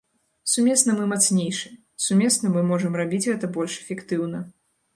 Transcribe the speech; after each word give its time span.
Сумесна 0.53 0.95
мы 0.99 1.05
мацнейшыя, 1.11 1.75
сумесна 2.07 2.53
мы 2.55 2.65
можам 2.73 2.99
рабіць 3.03 3.23
гэта 3.29 3.53
больш 3.61 3.73
эфектыўна. 3.87 4.45